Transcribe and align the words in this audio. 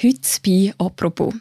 Heute 0.00 0.20
bei 0.46 0.72
«Apropos». 0.78 1.34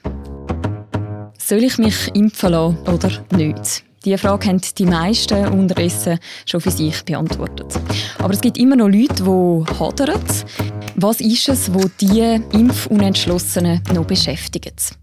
Soll 1.38 1.64
ich 1.64 1.78
mich 1.78 2.08
impfen 2.16 2.50
lassen 2.50 2.80
oder 2.88 3.12
nicht? 3.38 3.84
Diese 4.04 4.18
Frage 4.18 4.48
haben 4.48 4.60
die 4.76 4.86
meisten 4.86 5.46
unterdessen 5.50 6.18
schon 6.48 6.62
für 6.62 6.72
sich 6.72 7.04
beantwortet. 7.04 7.80
Aber 8.18 8.34
es 8.34 8.42
gibt 8.42 8.58
immer 8.58 8.76
noch 8.76 8.88
Leute, 8.88 9.24
die 9.24 9.80
hadern. 9.80 10.20
Was 10.96 11.22
ist 11.22 11.50
es, 11.50 11.72
was 11.72 11.92
die 12.02 12.42
Impfunentschlossenen 12.52 13.84
noch 13.94 14.06
beschäftigt? 14.06 14.98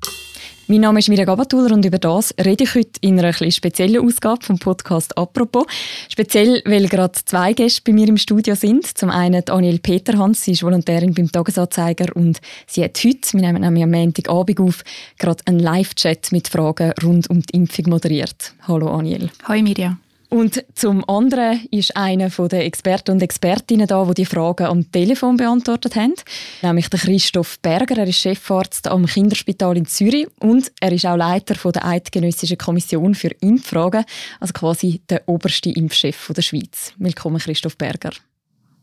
Mein 0.67 0.81
Name 0.81 0.99
ist 0.99 1.11
Mirja 1.11 1.27
Gabatuller 1.27 1.75
und 1.75 1.85
über 1.85 1.99
das 1.99 2.35
rede 2.43 2.65
ich 2.65 2.75
heute 2.75 2.99
in 3.03 3.19
einer 3.19 3.29
etwas 3.29 3.55
speziellen 3.55 4.03
Ausgabe 4.03 4.43
vom 4.43 4.59
Podcast 4.59 5.19
«Apropos». 5.19 5.67
Speziell, 6.09 6.63
weil 6.65 6.89
gerade 6.89 7.13
zwei 7.27 7.53
Gäste 7.53 7.83
bei 7.85 7.93
mir 7.93 8.09
im 8.09 8.17
Studio 8.17 8.55
sind. 8.55 8.87
Zum 8.97 9.11
einen 9.11 9.45
Daniel 9.45 9.79
Peterhans, 9.79 10.43
sie 10.43 10.53
ist 10.53 10.63
Volontärin 10.63 11.13
beim 11.13 11.31
Tagesanzeiger 11.31 12.17
und 12.17 12.41
sie 12.67 12.83
hat 12.83 12.99
heute, 13.05 13.35
wir 13.35 13.41
nehmen 13.43 13.61
nämlich 13.61 13.85
am 13.85 13.91
Montagabend 13.91 14.59
auf, 14.59 14.85
gerade 15.19 15.43
einen 15.45 15.59
Live-Chat 15.59 16.33
mit 16.33 16.49
Fragen 16.49 16.95
rund 17.03 17.29
um 17.29 17.43
die 17.43 17.57
Impfung 17.57 17.91
moderiert. 17.91 18.55
Hallo 18.67 18.87
Daniel. 18.87 19.31
Hallo 19.47 19.63
Mirja. 19.63 19.99
Und 20.35 20.65
zum 20.75 21.09
anderen 21.09 21.65
ist 21.71 21.97
einer 21.97 22.29
der 22.29 22.65
Experten 22.65 23.13
und 23.13 23.23
Expertinnen 23.23 23.87
da, 23.87 24.05
die 24.05 24.15
die 24.15 24.25
Fragen 24.25 24.67
am 24.67 24.91
Telefon 24.91 25.37
beantwortet 25.37 25.95
haben, 25.95 26.15
nämlich 26.61 26.89
der 26.89 26.99
Christoph 26.99 27.61
Berger. 27.61 27.99
Er 27.99 28.09
ist 28.09 28.19
Chefarzt 28.19 28.89
am 28.89 29.07
Kinderspital 29.07 29.77
in 29.77 29.87
Zürich 29.87 30.27
und 30.41 30.73
er 30.81 30.91
ist 30.91 31.07
auch 31.07 31.15
Leiter 31.15 31.55
der 31.71 31.85
Eidgenössischen 31.85 32.59
Kommission 32.59 33.15
für 33.15 33.31
Impffragen, 33.43 34.05
also 34.41 34.53
quasi 34.53 35.03
der 35.09 35.23
oberste 35.29 35.71
Impfchef 35.71 36.33
der 36.37 36.43
Schweiz. 36.43 36.93
Willkommen, 36.99 37.39
Christoph 37.39 37.79
Berger. 37.79 38.11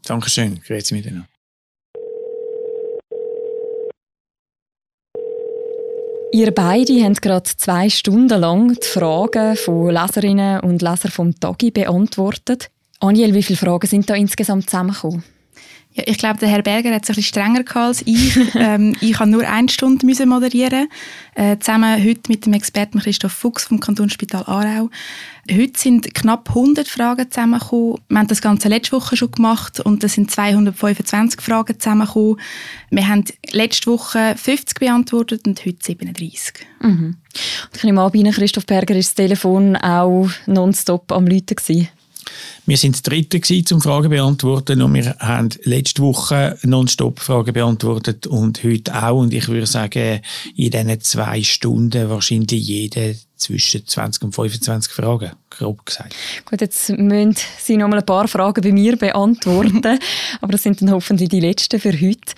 Dankeschön, 0.05 0.62
grüezi 0.66 0.94
miteinander. 0.94 1.27
Ihr 6.34 6.52
beide 6.52 7.03
haben 7.03 7.16
gerade 7.16 7.44
zwei 7.44 7.90
Stunden 7.90 8.40
lang 8.40 8.74
die 8.79 8.87
Fragen 8.87 9.57
von 9.57 9.91
Leserinnen 9.91 10.62
und 10.62 10.82
Lesern 10.82 11.12
vom 11.12 11.37
Tagi 11.37 11.71
beantwortet. 11.71 12.70
Aniel, 13.01 13.34
wie 13.34 13.43
viele 13.43 13.57
Fragen 13.57 13.87
sind 13.87 14.10
da 14.10 14.15
insgesamt 14.15 14.70
zusammengekommen? 14.70 15.26
Ja, 15.93 16.03
ich 16.05 16.17
glaube, 16.17 16.39
der 16.39 16.47
Herr 16.47 16.61
Berger 16.61 16.93
hat 16.93 17.03
es 17.03 17.09
ein 17.09 17.15
bisschen 17.15 17.43
strenger 17.43 17.63
als 17.75 18.01
ich. 18.05 18.37
ähm, 18.55 18.95
ich 19.01 19.20
habe 19.20 19.29
nur 19.29 19.47
eine 19.47 19.67
Stunde 19.67 20.05
müssen 20.05 20.29
moderieren, 20.29 20.87
äh, 21.35 21.57
zusammen 21.59 22.01
heute 22.01 22.21
mit 22.29 22.45
dem 22.45 22.53
Experten 22.53 22.99
Christoph 22.99 23.34
Fuchs 23.34 23.65
vom 23.65 23.81
Kantonsspital 23.81 24.43
Aarau. 24.45 24.89
Heute 25.51 25.77
sind 25.77 26.13
knapp 26.13 26.49
100 26.49 26.87
Fragen 26.87 27.29
zusammengekommen. 27.29 27.97
Wir 28.07 28.19
haben 28.19 28.27
das 28.27 28.41
Ganze 28.41 28.69
letzte 28.69 28.95
Woche 28.95 29.17
schon 29.17 29.31
gemacht 29.31 29.81
und 29.81 30.01
es 30.03 30.13
sind 30.13 30.31
225 30.31 31.41
Fragen 31.41 31.77
zusammengekommen. 31.77 32.39
Wir 32.89 33.07
haben 33.09 33.25
letzte 33.51 33.91
Woche 33.91 34.35
50 34.37 34.79
beantwortet 34.79 35.45
und 35.45 35.65
heute 35.65 35.79
37. 35.81 36.53
Mhm. 36.81 37.17
Ich 37.75 37.84
nehme 37.84 38.01
an, 38.01 38.12
bei 38.12 38.19
Ihnen, 38.19 38.31
Christoph 38.31 38.65
Berger, 38.65 38.95
ist 38.95 39.09
das 39.09 39.15
Telefon 39.15 39.75
auch 39.75 40.29
nonstop 40.45 41.12
am 41.12 41.25
gewesen. 41.25 41.89
Wir 42.65 42.77
sind 42.77 42.96
das 42.96 43.01
Dritte 43.01 43.41
zum 43.63 43.82
Fragen 43.82 44.10
beantworten 44.10 44.82
und 44.82 44.93
wir 44.93 45.15
haben 45.20 45.49
letzte 45.63 46.04
Woche 46.04 46.57
nonstop 46.63 47.20
Fragen 47.20 47.54
beantwortet 47.54 48.27
und 48.27 48.63
heute 48.63 48.96
auch. 48.96 49.20
Und 49.20 49.34
ich 49.34 49.48
würde 49.48 49.65
sagen, 49.65 50.21
in 50.55 50.71
diesen 50.71 51.02
zwei 51.02 51.41
Stunden 51.43 52.09
wahrscheinlich 52.09 52.68
jede 52.68 53.15
zwischen 53.35 53.85
20 53.85 54.24
und 54.24 54.35
25 54.35 54.93
Fragen, 54.93 55.32
grob 55.49 55.85
gesagt. 55.85 56.15
Gut, 56.46 56.62
jetzt 56.62 56.90
müssen 56.90 57.35
Sie 57.57 57.77
noch 57.77 57.87
mal 57.87 57.99
ein 57.99 58.05
paar 58.05 58.27
Fragen 58.27 58.62
bei 58.62 58.71
mir 58.71 58.96
beantworten, 58.96 59.82
aber 60.41 60.52
das 60.52 60.63
sind 60.63 60.82
dann 60.82 60.91
hoffentlich 60.91 61.29
die 61.29 61.40
letzten 61.40 61.79
für 61.79 61.93
heute. 61.93 62.34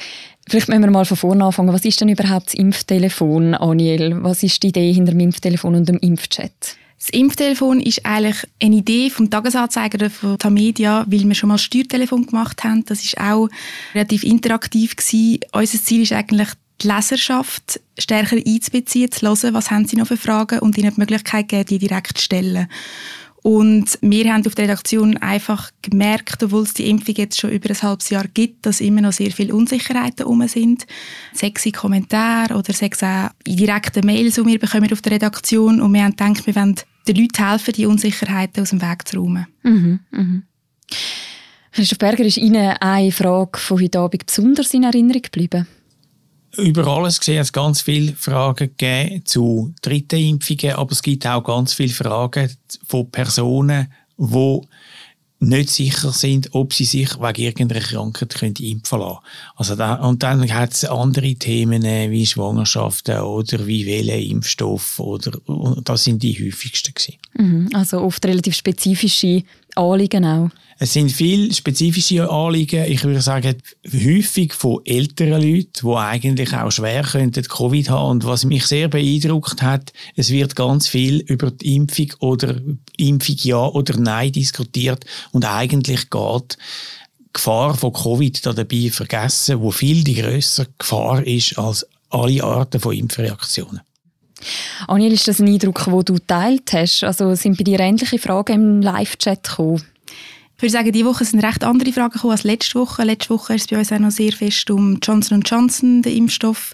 Vielleicht 0.47 0.69
müssen 0.69 0.81
wir 0.81 0.91
mal 0.91 1.05
von 1.05 1.17
vorne 1.17 1.45
anfangen. 1.45 1.73
Was 1.73 1.86
ist 1.86 2.02
denn 2.02 2.09
überhaupt 2.09 2.47
das 2.47 2.53
Impftelefon, 2.53 3.53
Aniel? 3.53 4.23
Was 4.23 4.44
ist 4.44 4.61
die 4.64 4.67
Idee 4.67 4.91
hinter 4.91 5.11
dem 5.11 5.21
Impftelefon 5.21 5.75
und 5.75 5.88
dem 5.88 5.99
Impfchat? 5.99 6.77
Das 7.03 7.09
Impftelefon 7.09 7.81
ist 7.81 8.05
eigentlich 8.05 8.47
eine 8.61 8.77
Idee 8.77 9.09
vom 9.09 9.29
Tagesanzeiger 9.29 10.09
von 10.09 10.39
Tamedia, 10.39 11.05
weil 11.09 11.27
wir 11.27 11.36
schon 11.36 11.49
mal 11.49 11.58
Steuertelefon 11.58 12.27
gemacht 12.27 12.64
haben. 12.64 12.86
Das 12.86 13.03
ist 13.03 13.17
auch 13.17 13.49
relativ 13.93 14.23
interaktiv 14.23 14.95
gewesen. 14.95 15.42
Unser 15.52 15.83
Ziel 15.83 16.03
ist 16.03 16.13
eigentlich, 16.13 16.47
die 16.81 16.87
Leserschaft 16.87 17.81
stärker 17.99 18.37
einzubeziehen, 18.37 19.11
zu 19.11 19.27
hören, 19.27 19.53
was 19.53 19.69
haben 19.69 19.86
sie 19.86 19.97
noch 19.97 20.08
für 20.08 20.15
Fragen 20.15 20.59
und 20.59 20.77
ihnen 20.77 20.93
die 20.93 20.99
Möglichkeit 21.02 21.49
geben, 21.49 21.65
die 21.65 21.80
direkt 21.80 22.19
zu 22.19 22.23
stellen. 22.23 22.69
Und 23.42 23.99
wir 23.99 24.33
haben 24.33 24.47
auf 24.47 24.55
der 24.55 24.63
Redaktion 24.63 25.17
einfach 25.17 25.71
gemerkt, 25.81 26.42
obwohl 26.42 26.63
es 26.63 26.73
die 26.73 26.89
Impfung 26.89 27.15
jetzt 27.15 27.37
schon 27.37 27.52
über 27.52 27.69
ein 27.69 27.81
halbes 27.81 28.11
Jahr 28.11 28.27
gibt, 28.33 28.65
dass 28.65 28.80
immer 28.80 29.02
noch 29.02 29.11
sehr 29.11 29.31
viele 29.31 29.53
Unsicherheiten 29.53 30.19
herum 30.19 30.47
sind. 30.47 30.87
Sechs 31.33 31.69
Kommentare 31.73 32.55
oder 32.55 32.71
sechs 32.71 33.03
auch 33.03 33.31
direkte 33.45 34.05
Mails, 34.05 34.36
die 34.36 34.45
wir 34.45 34.59
bekommen 34.59 34.93
auf 34.93 35.02
der 35.02 35.11
Redaktion. 35.11 35.81
Und 35.81 35.93
wir 35.93 36.03
haben 36.03 36.15
gedacht, 36.15 36.47
wir 36.47 36.55
wollen 36.55 36.77
den 37.08 37.15
Leuten 37.15 37.49
helfen, 37.49 37.73
die 37.73 37.86
Unsicherheiten 37.86 38.61
aus 38.61 38.69
dem 38.69 38.81
Weg 38.81 39.08
zu 39.08 39.17
räumen. 39.17 39.47
Mhm, 39.64 39.99
mhm. 40.11 40.43
Christoph 41.71 41.97
Berger, 41.97 42.23
ist 42.23 42.37
Ihnen 42.37 42.77
eine 42.80 43.11
Frage 43.11 43.58
von 43.58 43.81
heute 43.81 43.99
Abend 43.99 44.25
besonders 44.25 44.73
in 44.73 44.83
Erinnerung 44.83 45.23
geblieben? 45.23 45.67
Über 46.55 46.86
alles 46.86 47.19
gesehen 47.19 47.39
hat 47.39 47.45
es 47.45 47.53
ganz 47.53 47.81
viele 47.81 48.13
Fragen 48.13 48.69
gegeben 48.77 49.25
zu 49.25 49.73
dritten 49.81 50.19
Impfungen, 50.19 50.75
aber 50.75 50.92
es 50.92 51.02
gibt 51.02 51.25
auch 51.25 51.43
ganz 51.43 51.73
viele 51.73 51.93
Fragen 51.93 52.52
von 52.86 53.09
Personen, 53.09 53.92
die 54.17 54.61
nicht 55.48 55.70
sicher 55.70 56.11
sind, 56.11 56.49
ob 56.52 56.73
sie 56.73 56.86
sich 56.86 57.20
wegen 57.20 57.42
irgendeiner 57.42 57.81
Krankheit 57.81 58.36
können 58.36 58.55
impfen 58.59 58.99
lassen 58.99 59.20
also 59.55 59.76
da, 59.76 59.95
Und 59.95 60.23
dann 60.23 60.52
hat 60.54 60.73
es 60.73 60.86
andere 60.86 61.36
Themen 61.36 61.83
äh, 61.83 62.09
wie 62.09 62.26
Schwangerschaften 62.26 63.20
oder 63.20 63.65
wie 63.67 63.86
wählen 63.86 64.20
Impfstoff 64.20 64.99
oder 64.99 65.31
das 65.83 66.04
sind 66.04 66.23
die 66.23 66.33
häufigsten 66.33 66.93
gewesen. 66.93 67.17
Mhm, 67.33 67.70
also 67.73 68.02
oft 68.02 68.26
relativ 68.26 68.55
spezifische 68.55 69.43
Anliegen 69.76 70.26
auch. 70.26 70.50
Es 70.80 70.94
sind 70.94 71.11
viele 71.11 71.54
spezifische 71.54 72.30
Anliegen. 72.30 72.86
Ich 72.86 73.04
würde 73.04 73.22
sagen, 73.22 73.56
häufig 73.86 74.54
von 74.54 74.82
älteren 74.86 75.42
Leuten, 75.42 75.88
die 75.88 75.95
eigentlich 75.95 76.54
auch 76.54 76.72
schwer 76.72 77.04
könnten 77.04 77.44
Covid 77.44 77.89
haben. 77.89 78.11
Und 78.11 78.26
was 78.26 78.44
mich 78.44 78.66
sehr 78.66 78.88
beeindruckt 78.88 79.61
hat, 79.61 79.94
es 80.16 80.30
wird 80.30 80.56
ganz 80.56 80.88
viel 80.88 81.20
über 81.20 81.52
die 81.52 81.76
Impfung 81.76 82.14
oder 82.20 82.60
Impfung 82.98 83.36
ja 83.44 83.66
oder 83.66 83.98
nein 83.98 84.32
diskutiert. 84.32 85.06
Und 85.32 85.45
eigentlich 85.45 86.10
geht 86.10 86.58
die 87.20 87.34
Gefahr 87.34 87.76
von 87.76 87.94
Covid 87.94 88.45
da 88.45 88.54
dabei 88.54 88.90
vergessen, 88.92 89.61
wo 89.61 89.72
viel 89.72 90.04
die 90.04 90.16
größere 90.16 90.67
Gefahr 90.78 91.26
ist 91.26 91.58
als 91.58 91.88
alle 92.10 92.44
Arten 92.44 92.80
von 92.80 92.94
Impfreaktionen. 92.94 93.82
Aniel, 94.88 95.14
ist 95.14 95.27
das 95.27 95.39
ein 95.39 95.48
Eindruck, 95.48 95.86
den 95.86 96.05
du 96.05 96.20
teilt 96.20 96.73
hast? 96.73 97.04
Also 97.04 97.33
sind 97.36 97.58
bei 97.58 97.64
dir 97.64 97.80
ähnliche 97.80 98.20
Fragen 98.20 98.54
im 98.54 98.82
Live-Chat 98.82 99.44
gekommen? 99.48 99.83
Ich 100.55 100.61
würde 100.61 100.71
sagen, 100.71 100.92
diese 100.92 101.05
Woche 101.05 101.26
sind 101.26 101.44
recht 101.44 101.64
andere 101.64 101.92
Fragen 101.92 102.14
gekommen 102.14 102.32
als 102.32 102.43
letzte 102.43 102.80
Woche. 102.80 103.04
Letzte 103.04 103.32
Woche 103.32 103.55
ist 103.55 103.64
es 103.64 103.67
bei 103.67 103.77
uns 103.77 103.92
auch 103.92 103.99
noch 103.99 104.11
sehr 104.11 104.32
fest 104.32 104.70
um 104.70 104.99
Johnson 105.02 105.42
Johnson, 105.42 106.02
den 106.02 106.17
Impfstoff, 106.17 106.73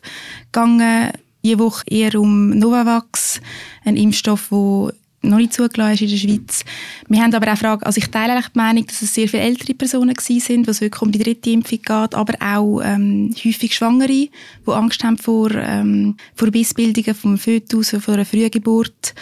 gegangen. 0.52 1.12
Diese 1.44 1.59
Woche 1.59 1.84
eher 1.88 2.19
um 2.19 2.50
Novavax, 2.50 3.40
ein 3.86 3.96
Impfstoff, 3.96 4.50
der 4.50 4.94
noch 5.22 5.38
nicht 5.38 5.53
zugelassen 5.53 5.94
ist 5.94 6.02
in 6.02 6.09
der 6.09 6.18
Schweiz. 6.18 6.66
Wir 7.07 7.22
haben 7.22 7.34
aber 7.34 7.52
auch 7.52 7.57
Fragen, 7.57 7.84
also 7.84 7.97
ich 7.97 8.09
teile 8.09 8.34
eigentlich 8.34 8.50
die 8.50 8.59
Meinung, 8.59 8.85
dass 8.85 9.02
es 9.02 9.13
sehr 9.13 9.28
viele 9.28 9.44
ältere 9.44 9.74
Personen 9.74 10.16
sind, 10.18 10.68
was 10.68 10.81
wirklich 10.81 11.02
um 11.02 11.12
die 11.12 11.19
dritte 11.19 11.50
Impfung 11.50 11.80
geht, 11.80 12.16
aber 12.16 12.34
auch 12.40 12.81
ähm, 12.81 13.34
häufig 13.44 13.75
Schwangere, 13.75 14.07
die 14.07 14.31
Angst 14.68 15.03
haben 15.03 15.18
vor, 15.18 15.52
ähm, 15.52 16.16
vor 16.35 16.52
Bissbildungen 16.52 17.16
vom 17.16 17.38
Fötus, 17.38 17.96
vor 18.00 18.13
einer 18.13 18.25
Frühgeburt 18.25 19.13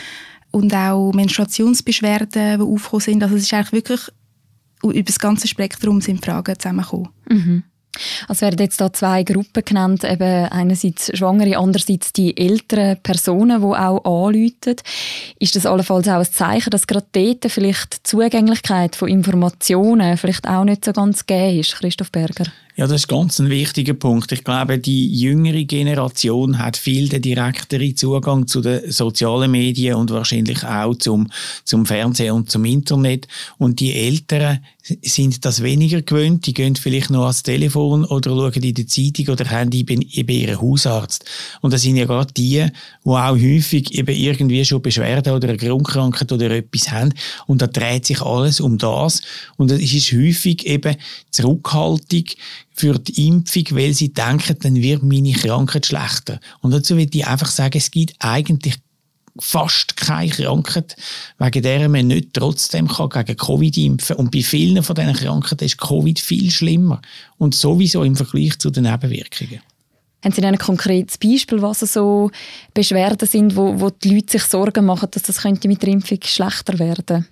und 0.51 0.73
auch 0.73 1.13
Menstruationsbeschwerden, 1.13 2.59
die 2.59 2.63
aufgekommen 2.63 3.01
sind. 3.01 3.23
Also 3.23 3.35
es 3.35 3.43
ist 3.43 3.53
eigentlich 3.53 3.73
wirklich 3.73 4.01
über 4.83 5.01
das 5.01 5.19
ganze 5.19 5.47
Spektrum 5.47 6.01
sind 6.01 6.23
Fragen 6.23 6.57
zusammengekommen. 6.59 7.09
Mhm. 7.29 7.63
Also 8.27 8.41
werden 8.41 8.59
jetzt 8.59 8.79
da 8.81 8.91
zwei 8.91 9.23
Gruppen 9.23 9.63
genannt, 9.63 10.03
eben 10.03 10.45
einerseits 10.45 11.15
Schwangere, 11.17 11.57
andererseits 11.57 12.13
die 12.13 12.35
älteren 12.37 12.97
Personen, 13.01 13.61
die 13.61 13.65
auch 13.65 14.03
anrufen. 14.03 14.75
Ist 15.39 15.55
das 15.55 15.65
allenfalls 15.65 16.07
auch 16.07 16.19
ein 16.19 16.31
Zeichen, 16.31 16.69
dass 16.69 16.87
gerade 16.87 17.07
dort 17.11 17.51
vielleicht 17.51 17.97
die 17.97 18.03
Zugänglichkeit 18.03 18.95
von 18.95 19.09
Informationen 19.09 20.17
vielleicht 20.17 20.47
auch 20.47 20.63
nicht 20.63 20.85
so 20.85 20.93
ganz 20.93 21.25
gegeben 21.25 21.59
ist, 21.59 21.75
Christoph 21.75 22.11
Berger? 22.11 22.45
Ja, 22.77 22.85
das 22.85 23.01
ist 23.01 23.07
ganz 23.07 23.39
ein 23.39 23.49
wichtiger 23.49 23.95
Punkt. 23.95 24.31
Ich 24.31 24.43
glaube, 24.43 24.77
die 24.77 25.11
jüngere 25.11 25.63
Generation 25.63 26.59
hat 26.59 26.77
viel 26.77 27.09
den 27.09 27.23
direkteren 27.23 27.97
Zugang 27.97 28.45
zu 28.45 28.61
den 28.61 28.91
sozialen 28.91 29.49
Medien 29.49 29.95
und 29.95 30.11
wahrscheinlich 30.11 30.63
auch 30.63 30.93
zum, 30.93 31.31
zum 31.63 31.87
Fernsehen 31.87 32.33
und 32.33 32.51
zum 32.51 32.65
Internet. 32.65 33.27
Und 33.57 33.79
die 33.79 33.95
Älteren 33.95 34.59
sind 35.01 35.43
das 35.43 35.63
weniger 35.63 36.03
gewöhnt. 36.03 36.45
Die 36.45 36.53
gehen 36.53 36.75
vielleicht 36.75 37.09
noch 37.09 37.23
ans 37.23 37.41
Telefon 37.41 38.05
oder 38.05 38.29
schauen 38.29 38.63
in 38.63 38.75
der 38.75 38.87
Zeitung 38.87 39.29
oder 39.29 39.49
haben 39.49 39.71
eben, 39.71 40.03
eben 40.03 40.37
ihren 40.37 40.61
Hausarzt. 40.61 41.25
Und 41.61 41.73
das 41.73 41.81
sind 41.81 41.97
ja 41.97 42.05
gerade 42.05 42.31
die, 42.31 42.63
die 42.63 43.09
auch 43.09 43.35
häufig 43.35 43.95
eben 43.95 44.15
irgendwie 44.15 44.63
schon 44.63 44.83
Beschwerden 44.83 45.33
oder 45.33 45.49
eine 45.49 45.57
Grundkrankheit 45.57 46.31
oder 46.31 46.51
etwas 46.51 46.91
haben. 46.91 47.11
Und 47.47 47.59
da 47.59 47.65
dreht 47.65 48.05
sich 48.05 48.21
alles 48.21 48.59
um 48.59 48.77
das. 48.77 49.23
Und 49.57 49.71
es 49.71 49.81
ist 49.81 50.11
häufig 50.11 50.67
eben 50.67 50.95
Zurückhaltung 51.31 52.25
für 52.77 52.99
die 52.99 53.27
Impfung, 53.27 53.63
weil 53.71 53.93
sie 53.93 54.13
denken, 54.13 54.55
dann 54.61 54.75
wird 54.75 55.01
meine 55.01 55.33
Krankheit 55.33 55.87
schlechter. 55.87 56.39
Und 56.61 56.71
dazu 56.71 56.95
will 56.95 57.09
ich 57.11 57.27
einfach 57.27 57.49
sagen, 57.49 57.77
es 57.77 57.89
gibt 57.89 58.13
eigentlich 58.19 58.75
fast 59.39 59.97
keine 59.97 60.29
Krankheit, 60.29 60.95
wegen 61.39 61.63
der 61.63 61.89
man 61.89 62.07
nicht 62.07 62.33
trotzdem 62.33 62.87
kann 62.87 63.09
gegen 63.09 63.37
Covid 63.37 63.77
impfen 63.77 64.15
kann. 64.15 64.25
Und 64.25 64.31
bei 64.31 64.41
vielen 64.41 64.83
von 64.83 64.95
diesen 64.95 65.13
Krankheiten 65.13 65.65
ist 65.65 65.77
Covid 65.77 66.19
viel 66.19 66.51
schlimmer. 66.51 67.01
Und 67.37 67.55
sowieso 67.55 68.03
im 68.03 68.15
Vergleich 68.15 68.59
zu 68.59 68.69
den 68.69 68.83
Nebenwirkungen. 68.83 69.61
Haben 70.23 70.33
Sie 70.33 70.43
ein 70.43 70.57
konkretes 70.57 71.17
Beispiel, 71.17 71.61
was 71.61 71.79
so 71.79 72.31
Beschwerden 72.73 73.27
sind, 73.27 73.55
wo, 73.55 73.79
wo 73.79 73.89
die 73.89 74.15
Leute 74.15 74.33
sich 74.33 74.43
Sorgen 74.43 74.85
machen, 74.85 75.09
dass 75.11 75.23
das 75.23 75.41
könnte 75.41 75.67
mit 75.67 75.81
der 75.81 75.89
Impfung 75.89 76.19
schlechter 76.23 76.77
werden 76.79 77.05
könnte? 77.05 77.25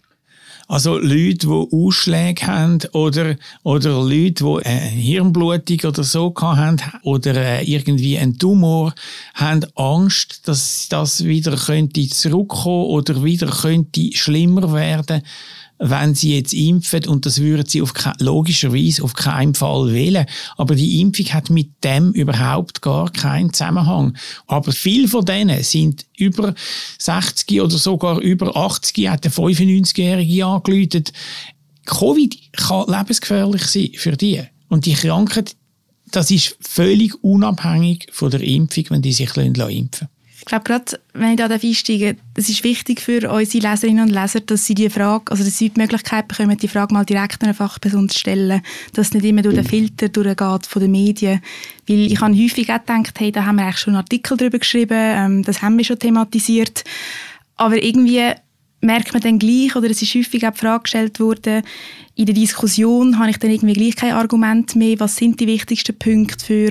Also 0.67 0.97
Leute, 0.97 1.47
die 1.47 1.67
Ausschläge 1.71 2.47
haben 2.47 2.79
oder, 2.93 3.35
oder 3.63 4.01
Leute, 4.03 4.43
die 4.43 4.65
eine 4.65 4.79
Hirnblutung 4.89 5.79
oder 5.85 6.03
so 6.03 6.33
haben 6.39 6.81
oder 7.03 7.35
äh, 7.35 7.63
irgendwie 7.63 8.17
einen 8.17 8.37
Tumor, 8.37 8.93
haben 9.35 9.65
Angst, 9.75 10.47
dass 10.47 10.87
das 10.89 11.23
wieder 11.23 11.55
könnte 11.55 12.07
zurückkommen 12.07 12.85
oder 12.85 13.23
wieder 13.23 13.47
könnte 13.47 14.09
schlimmer 14.13 14.73
werden 14.73 15.21
wenn 15.77 16.15
sie 16.15 16.35
jetzt 16.35 16.53
impfen 16.53 17.05
und 17.07 17.25
das 17.25 17.39
würden 17.39 17.65
sie 17.65 17.81
auf 17.81 17.93
logischerweise 18.19 19.03
auf 19.03 19.13
keinen 19.13 19.55
Fall 19.55 19.91
wählen. 19.91 20.25
Aber 20.57 20.75
die 20.75 21.01
Impfung 21.01 21.25
hat 21.27 21.49
mit 21.49 21.83
dem 21.83 22.11
überhaupt 22.11 22.81
gar 22.81 23.11
keinen 23.11 23.51
Zusammenhang. 23.51 24.17
Aber 24.47 24.71
viele 24.71 25.07
von 25.07 25.25
denen 25.25 25.63
sind 25.63 26.05
über 26.17 26.55
60 26.99 27.61
oder 27.61 27.77
sogar 27.77 28.19
über 28.19 28.55
80, 28.55 29.09
hat 29.09 29.25
der 29.25 29.31
95-Jährige 29.31 30.45
angeläutet. 30.45 31.11
Covid 31.85 32.37
kann 32.53 32.87
lebensgefährlich 32.87 33.63
sein 33.63 33.91
für 33.95 34.15
die. 34.15 34.43
Und 34.69 34.85
die 34.85 34.93
Krankheit, 34.93 35.55
das 36.11 36.31
ist 36.31 36.57
völlig 36.61 37.21
unabhängig 37.23 38.07
von 38.11 38.31
der 38.31 38.41
Impfung, 38.41 38.85
wenn 38.89 39.01
die 39.01 39.13
sich 39.13 39.35
impfen 39.35 39.53
lassen. 39.55 40.09
Ich 40.37 40.45
glaube, 40.45 40.65
gerade 40.65 40.99
wenn 41.13 41.31
ich 41.31 41.37
da 41.37 41.45
einsteige, 41.45 42.17
es 42.35 42.49
ist 42.49 42.63
wichtig 42.63 42.99
für 42.99 43.31
unsere 43.31 43.69
Leserinnen 43.69 44.03
und 44.03 44.13
Leser, 44.13 44.41
dass 44.41 44.65
sie 44.65 44.75
die 44.75 44.89
Frage, 44.89 45.31
also 45.31 45.43
dass 45.43 45.57
sie 45.57 45.69
die 45.69 45.79
Möglichkeit 45.79 46.27
bekommen, 46.27 46.57
die 46.57 46.67
Frage 46.67 46.93
mal 46.93 47.05
direkt 47.05 47.41
einer 47.41 47.53
Fachperson 47.53 48.09
zu 48.09 48.19
stellen, 48.19 48.61
dass 48.93 49.07
es 49.07 49.13
nicht 49.13 49.25
immer 49.25 49.43
durch 49.43 49.55
den 49.55 49.65
Filter 49.65 50.09
durchgeht 50.09 50.65
von 50.67 50.81
den 50.81 50.91
Medien. 50.91 51.41
Weil 51.87 52.11
ich 52.11 52.19
habe 52.19 52.35
häufig 52.35 52.69
auch 52.69 52.79
gedacht, 52.79 53.19
hey, 53.19 53.31
da 53.31 53.45
haben 53.45 53.55
wir 53.55 53.63
eigentlich 53.63 53.79
schon 53.79 53.93
einen 53.93 54.03
Artikel 54.03 54.35
darüber 54.35 54.59
geschrieben, 54.59 54.97
ähm, 54.97 55.43
das 55.43 55.61
haben 55.61 55.77
wir 55.77 55.85
schon 55.85 55.99
thematisiert. 55.99 56.83
Aber 57.55 57.81
irgendwie 57.81 58.33
merkt 58.85 59.13
man 59.13 59.21
dann 59.21 59.39
gleich, 59.39 59.75
oder 59.75 59.89
es 59.89 60.01
ist 60.01 60.15
häufig 60.15 60.45
auch 60.47 60.51
die 60.51 60.59
Frage 60.59 60.83
gestellt 60.83 61.19
worden, 61.19 61.63
in 62.15 62.25
der 62.25 62.35
Diskussion 62.35 63.19
habe 63.19 63.29
ich 63.29 63.37
dann 63.37 63.51
irgendwie 63.51 63.73
gleich 63.73 63.95
kein 63.95 64.13
Argument 64.13 64.75
mehr, 64.75 64.99
was 64.99 65.17
sind 65.17 65.39
die 65.39 65.47
wichtigsten 65.47 65.97
Punkte 65.97 66.45
für 66.45 66.69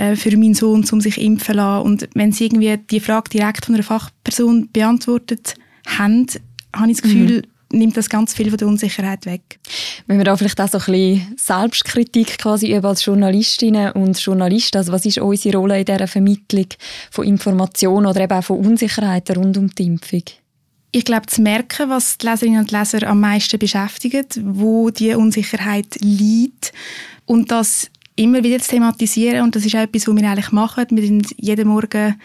äh, 0.00 0.16
für 0.16 0.34
meinen 0.36 0.54
Sohn, 0.54 0.84
um 0.90 1.00
sich 1.00 1.20
impfen 1.20 1.46
zu 1.46 1.52
lassen. 1.52 1.84
Und 1.84 2.08
wenn 2.14 2.32
sie 2.32 2.46
irgendwie 2.46 2.76
die 2.90 3.00
Frage 3.00 3.28
direkt 3.28 3.66
von 3.66 3.74
einer 3.74 3.84
Fachperson 3.84 4.70
beantwortet 4.72 5.56
haben, 5.86 6.26
habe 6.74 6.90
ich 6.90 6.96
das 6.96 7.02
Gefühl, 7.02 7.42
mhm. 7.70 7.78
nimmt 7.78 7.96
das 7.98 8.08
ganz 8.08 8.32
viel 8.32 8.48
von 8.48 8.56
der 8.56 8.68
Unsicherheit 8.68 9.26
weg. 9.26 9.58
Wenn 10.06 10.16
wir 10.16 10.24
da 10.24 10.36
vielleicht 10.36 10.58
auch 10.58 10.68
so 10.68 10.78
ein 10.78 10.84
bisschen 10.84 11.34
Selbstkritik 11.36 12.38
quasi 12.38 12.74
üben 12.74 12.86
als 12.86 13.04
Journalistinnen 13.04 13.92
und 13.92 14.18
Journalisten, 14.18 14.78
also 14.78 14.92
was 14.92 15.04
ist 15.04 15.18
unsere 15.18 15.58
Rolle 15.58 15.80
in 15.80 15.84
dieser 15.84 16.08
Vermittlung 16.08 16.66
von 17.10 17.26
Informationen 17.26 18.06
oder 18.06 18.22
eben 18.22 18.32
auch 18.32 18.44
von 18.44 18.64
Unsicherheiten 18.64 19.36
rund 19.36 19.58
um 19.58 19.68
die 19.68 19.84
Impfung? 19.84 20.22
Ich 20.92 21.04
glaube, 21.04 21.26
zu 21.26 21.42
merken, 21.42 21.88
was 21.88 22.18
die 22.18 22.26
Leserinnen 22.26 22.60
und 22.60 22.72
Leser 22.72 23.06
am 23.06 23.20
meisten 23.20 23.58
beschäftigt, 23.58 24.40
wo 24.42 24.90
die 24.90 25.14
Unsicherheit 25.14 25.96
liegt 26.00 26.72
und 27.26 27.50
das 27.50 27.90
immer 28.16 28.42
wieder 28.42 28.58
zu 28.58 28.70
thematisieren 28.70 29.42
und 29.42 29.54
das 29.54 29.64
ist 29.64 29.74
auch 29.76 29.80
etwas, 29.80 30.08
was 30.08 30.16
wir 30.16 30.28
eigentlich 30.28 30.52
machen. 30.52 30.86
Wir 30.90 31.06
sind 31.06 31.34
jeden 31.38 31.68
Morgen 31.68 32.16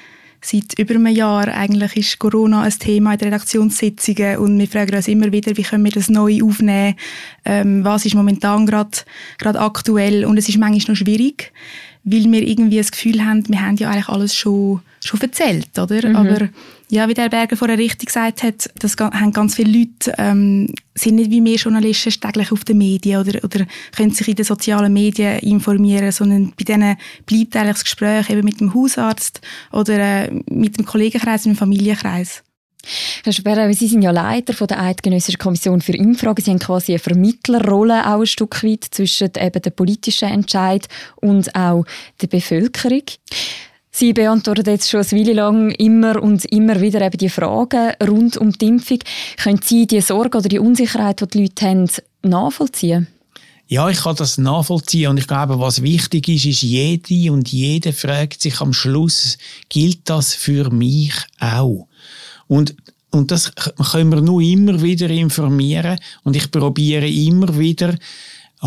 seit 0.41 0.77
über 0.77 0.95
einem 0.95 1.07
Jahr 1.07 1.47
eigentlich 1.47 1.95
ist 1.97 2.19
Corona 2.19 2.61
ein 2.61 2.71
Thema 2.71 3.13
in 3.13 3.19
den 3.19 3.29
Redaktionssitzungen 3.29 4.37
und 4.37 4.59
wir 4.59 4.67
fragen 4.67 4.95
uns 4.95 5.07
immer 5.07 5.31
wieder, 5.31 5.55
wie 5.57 5.63
können 5.63 5.83
wir 5.83 5.91
das 5.91 6.09
neu 6.09 6.39
aufnehmen, 6.43 6.95
ähm, 7.45 7.83
was 7.83 8.05
ist 8.05 8.15
momentan 8.15 8.65
gerade 8.65 8.99
aktuell 9.59 10.25
und 10.25 10.37
es 10.37 10.49
ist 10.49 10.57
manchmal 10.57 10.93
noch 10.93 10.99
schwierig, 10.99 11.51
weil 12.03 12.31
wir 12.31 12.47
irgendwie 12.47 12.77
das 12.77 12.91
Gefühl 12.91 13.25
haben, 13.25 13.47
wir 13.49 13.61
haben 13.61 13.77
ja 13.77 13.89
eigentlich 13.89 14.09
alles 14.09 14.35
schon, 14.35 14.81
schon 15.03 15.21
erzählt, 15.21 15.77
oder? 15.79 16.09
Mhm. 16.09 16.15
Aber 16.15 16.49
ja, 16.89 17.07
wie 17.07 17.13
der 17.13 17.29
Berger 17.29 17.57
vorher 17.57 17.77
richtig 17.77 18.07
gesagt 18.07 18.43
hat, 18.43 18.69
das 18.79 18.95
haben 18.97 19.33
ganz 19.33 19.55
viele 19.55 19.79
Leute, 19.79 20.13
ähm, 20.17 20.67
sind 20.93 21.15
nicht 21.15 21.31
wie 21.31 21.43
wir 21.43 21.55
Journalisten 21.55 22.11
täglich 22.11 22.51
auf 22.51 22.63
den 22.63 22.77
Medien 22.77 23.21
oder, 23.21 23.43
oder 23.43 23.65
können 23.95 24.11
sich 24.11 24.27
in 24.27 24.35
den 24.35 24.45
sozialen 24.45 24.93
Medien 24.93 25.39
informieren, 25.39 26.11
sondern 26.11 26.53
bei 26.57 26.63
denen 26.63 26.97
bleibt 27.25 27.55
eigentlich 27.55 27.75
das 27.75 27.83
Gespräch 27.83 28.29
eben 28.29 28.45
mit 28.45 28.59
dem 28.59 28.73
Hausarzt 28.73 29.41
oder 29.71 30.27
äh, 30.27 30.31
mit 30.49 30.77
dem 30.77 30.85
Kollegenkreis, 30.85 31.45
mit 31.45 31.55
dem 31.55 31.59
Familienkreis. 31.59 32.43
Herr 33.23 33.33
Sperrer, 33.33 33.73
Sie 33.73 33.87
sind 33.87 34.03
ja 34.03 34.11
Leiter 34.11 34.53
von 34.53 34.67
der 34.67 34.81
Eidgenössischen 34.81 35.39
Kommission 35.39 35.81
für 35.81 35.93
Impfragen. 35.93 36.43
Sie 36.43 36.51
haben 36.51 36.59
quasi 36.59 36.91
eine 36.91 36.99
Vermittlerrolle 36.99 38.05
auch 38.05 38.19
ein 38.19 38.27
Stück 38.27 38.63
weit 38.63 38.83
zwischen 38.83 39.31
eben 39.39 39.61
dem 39.61 39.73
politischen 39.73 40.29
Entscheid 40.29 40.87
und 41.15 41.55
auch 41.55 41.85
der 42.21 42.27
Bevölkerung. 42.27 43.01
Sie 43.97 44.11
beantworten 44.11 44.69
jetzt 44.69 44.89
schon 44.89 45.05
eine 45.09 45.21
Weile 45.21 45.31
lang 45.31 45.71
immer 45.71 46.21
und 46.21 46.43
immer 46.51 46.81
wieder 46.81 46.99
eben 46.99 47.17
die 47.17 47.29
Fragen 47.29 47.93
rund 48.05 48.35
um 48.35 48.51
die 48.51 48.67
Impfung. 48.67 48.99
Können 49.37 49.61
Sie 49.63 49.87
die 49.87 50.01
Sorge 50.01 50.37
oder 50.37 50.49
die 50.49 50.59
Unsicherheit, 50.59 51.21
die 51.21 51.27
die 51.27 51.41
Leute 51.43 51.65
haben, 51.65 51.89
nachvollziehen? 52.21 53.07
Ja, 53.67 53.89
ich 53.89 54.01
kann 54.01 54.17
das 54.17 54.37
nachvollziehen 54.37 55.11
und 55.11 55.17
ich 55.17 55.27
glaube, 55.27 55.61
was 55.61 55.81
wichtig 55.81 56.27
ist, 56.27 56.45
ist, 56.45 56.61
jede 56.63 57.31
und 57.31 57.47
jede 57.47 57.93
fragt 57.93 58.41
sich 58.41 58.59
am 58.59 58.73
Schluss, 58.73 59.37
gilt 59.69 60.09
das 60.09 60.33
für 60.33 60.69
mich 60.71 61.13
auch? 61.39 61.87
Und 62.47 62.75
und 63.11 63.31
das 63.31 63.53
können 63.55 64.11
wir 64.11 64.19
nur 64.19 64.41
immer 64.41 64.81
wieder 64.81 65.09
informieren 65.09 65.97
und 66.23 66.35
ich 66.35 66.51
probiere 66.51 67.07
immer 67.07 67.57
wieder 67.57 67.95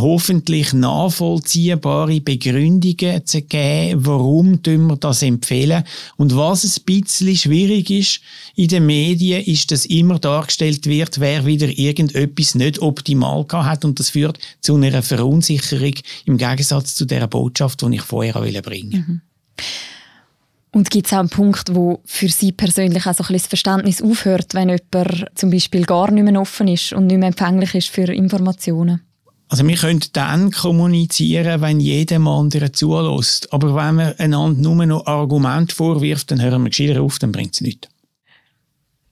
hoffentlich 0.00 0.72
nachvollziehbare 0.72 2.20
Begründungen 2.20 3.24
zu 3.26 3.42
geben, 3.42 4.06
warum 4.06 4.60
wir 4.64 4.96
das 4.96 5.22
empfehlen. 5.22 5.84
Und 6.16 6.36
was 6.36 6.64
ein 6.64 6.82
bisschen 6.84 7.36
schwierig 7.36 7.90
ist 7.90 8.20
in 8.54 8.68
den 8.68 8.86
Medien, 8.86 9.44
ist, 9.44 9.70
dass 9.70 9.86
immer 9.86 10.18
dargestellt 10.18 10.86
wird, 10.86 11.20
wer 11.20 11.46
wieder 11.46 11.68
irgendetwas 11.68 12.54
nicht 12.54 12.80
optimal 12.80 13.46
hat 13.52 13.84
und 13.84 13.98
das 13.98 14.10
führt 14.10 14.38
zu 14.60 14.76
einer 14.76 15.02
Verunsicherung 15.02 15.94
im 16.24 16.38
Gegensatz 16.38 16.94
zu 16.94 17.04
der 17.04 17.26
Botschaft, 17.26 17.82
die 17.82 17.94
ich 17.96 18.02
vorher 18.02 18.62
bringen. 18.62 19.04
Mhm. 19.06 19.20
Und 20.70 20.90
gibt 20.90 21.06
es 21.06 21.12
auch 21.12 21.18
einen 21.18 21.30
Punkt, 21.30 21.74
wo 21.74 22.00
für 22.04 22.28
Sie 22.28 22.52
persönlich 22.52 23.06
auch 23.06 23.14
so 23.14 23.24
ein 23.24 23.28
bisschen 23.28 23.38
das 23.38 23.46
Verständnis 23.46 24.02
aufhört, 24.02 24.54
wenn 24.54 24.68
jemand 24.68 25.26
zum 25.34 25.50
Beispiel 25.50 25.84
gar 25.84 26.10
nicht 26.10 26.24
mehr 26.24 26.40
offen 26.40 26.68
ist 26.68 26.92
und 26.92 27.06
nicht 27.06 27.18
mehr 27.18 27.28
empfänglich 27.28 27.74
ist 27.74 27.88
für 27.88 28.12
Informationen? 28.12 29.00
Also 29.48 29.66
wir 29.66 29.76
können 29.76 30.04
dann 30.12 30.50
kommunizieren, 30.50 31.62
wenn 31.62 31.80
jeder 31.80 32.20
andere 32.26 32.70
zulässt. 32.70 33.52
Aber 33.52 33.74
wenn 33.74 33.94
man 33.94 34.14
einander 34.18 34.60
nur 34.60 34.86
noch 34.86 35.06
Argument 35.06 35.72
vorwirft, 35.72 36.30
dann 36.30 36.42
hören 36.42 36.62
wir 36.64 36.70
gescheiter 36.70 37.00
auf, 37.00 37.18
dann 37.18 37.32
bringt 37.32 37.54
es 37.54 37.60
nichts. 37.62 37.88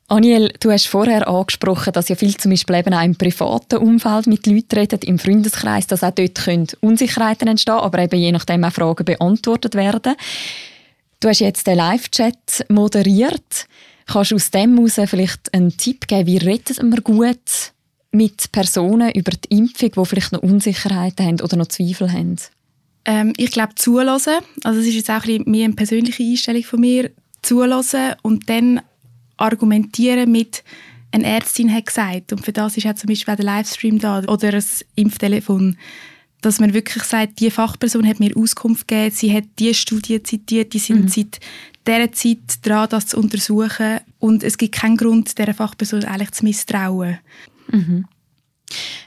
Aniel, 0.09 0.53
du 0.61 0.71
hast 0.71 0.87
vorher 0.87 1.27
angesprochen, 1.27 1.93
dass 1.93 2.09
ja 2.09 2.15
viel 2.15 2.37
zum 2.37 2.53
Beispiel 2.53 2.77
eben 2.77 2.95
auch 2.95 3.03
im 3.03 3.17
privaten 3.17 3.79
Umfeld 3.79 4.29
mit 4.29 4.47
Leuten 4.47 4.79
reden, 4.79 5.01
im 5.01 5.19
Freundeskreis, 5.19 5.89
dass 5.89 6.05
auch 6.05 6.13
dort 6.13 6.37
können 6.37 6.69
Unsicherheiten 6.81 7.49
entstehen 7.49 7.75
aber 7.75 7.99
eben 7.99 8.21
je 8.21 8.31
nachdem 8.31 8.63
auch 8.63 8.73
Fragen 8.73 9.05
beantwortet 9.05 9.75
werden. 9.75 10.15
Du 11.19 11.29
hast 11.29 11.41
jetzt 11.41 11.67
den 11.67 11.79
Live-Chat 11.79 12.67
moderiert. 12.69 13.67
Kannst 14.07 14.31
du 14.31 14.37
aus 14.37 14.51
dem 14.53 14.77
heraus 14.77 15.01
vielleicht 15.11 15.53
einen 15.53 15.77
Tipp 15.77 16.07
geben, 16.07 16.27
wie 16.27 16.37
rettet 16.37 16.81
man 16.81 17.03
gut 17.03 17.73
mit 18.17 18.51
Personen 18.53 19.13
über 19.13 19.33
die 19.33 19.57
Impfung, 19.57 19.91
die 19.93 20.07
vielleicht 20.07 20.33
noch 20.33 20.43
Unsicherheiten 20.43 21.27
haben 21.27 21.41
oder 21.41 21.57
noch 21.57 21.69
Zweifel 21.69 22.13
haben? 22.13 22.37
Ähm, 23.05 23.33
ich 23.37 23.51
glaube, 23.51 23.75
zulassen. 23.77 24.35
Also 24.65 24.81
es 24.81 24.87
ist 24.87 24.95
jetzt 24.95 25.11
auch 25.11 25.15
ein 25.15 25.21
bisschen 25.23 25.51
mehr 25.51 25.65
eine 25.67 25.75
persönliche 25.75 26.23
Einstellung 26.23 26.65
von 26.65 26.81
mir. 26.81 27.11
Zulassen 27.43 28.15
und 28.23 28.49
dann 28.49 28.81
argumentieren 29.37 30.33
mit 30.33 30.65
eine 31.13 31.27
Ärztin 31.27 31.73
hat 31.73 31.87
gesagt 31.87 32.33
und 32.33 32.45
für 32.45 32.53
das 32.53 32.77
ist 32.77 32.85
ja 32.85 32.97
zum 32.97 33.09
Beispiel 33.09 33.33
auch 33.33 33.37
der 33.37 33.45
Livestream 33.45 33.99
da 33.99 34.19
oder 34.21 34.51
das 34.51 34.85
Impftelefon, 34.97 35.79
dass 36.41 36.59
man 36.59 36.75
wirklich 36.75 37.05
sagt, 37.05 37.41
die 37.41 37.51
Fachperson 37.51 38.07
hat 38.07 38.21
mir 38.21 38.37
Auskunft 38.37 38.89
gegeben, 38.89 39.15
sie 39.15 39.33
hat 39.33 39.45
die 39.59 39.75
Studie 39.75 40.23
zitiert, 40.23 40.73
die 40.73 40.79
sind 40.79 41.05
mhm. 41.05 41.09
seit 41.09 41.41
dieser 41.87 42.13
Zeit 42.13 42.67
dran, 42.67 42.89
das 42.91 43.07
zu 43.07 43.19
untersuchen 43.19 44.01
und 44.19 44.43
es 44.43 44.59
gibt 44.59 44.75
keinen 44.75 44.97
Grund, 44.97 45.39
dieser 45.39 45.55
Fachperson 45.55 46.05
eigentlich 46.05 46.33
zu 46.33 46.45
misstrauen. 46.45 47.19
Mhm. 47.71 48.07